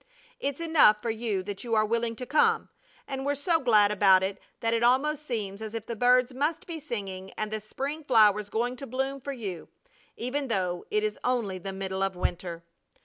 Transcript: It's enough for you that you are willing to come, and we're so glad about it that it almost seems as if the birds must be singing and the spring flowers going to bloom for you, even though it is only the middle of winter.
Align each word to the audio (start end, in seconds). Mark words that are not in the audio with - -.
It's 0.39 0.59
enough 0.59 0.99
for 0.99 1.11
you 1.11 1.43
that 1.43 1.63
you 1.63 1.75
are 1.75 1.85
willing 1.85 2.15
to 2.15 2.25
come, 2.25 2.69
and 3.07 3.23
we're 3.23 3.35
so 3.35 3.59
glad 3.59 3.91
about 3.91 4.23
it 4.23 4.39
that 4.59 4.73
it 4.73 4.81
almost 4.81 5.23
seems 5.27 5.61
as 5.61 5.75
if 5.75 5.85
the 5.85 5.95
birds 5.95 6.33
must 6.33 6.65
be 6.65 6.79
singing 6.79 7.29
and 7.37 7.51
the 7.51 7.61
spring 7.61 8.03
flowers 8.03 8.49
going 8.49 8.75
to 8.77 8.87
bloom 8.87 9.21
for 9.21 9.31
you, 9.31 9.69
even 10.17 10.47
though 10.47 10.85
it 10.89 11.03
is 11.03 11.19
only 11.23 11.59
the 11.59 11.71
middle 11.71 12.01
of 12.01 12.15
winter. 12.15 12.63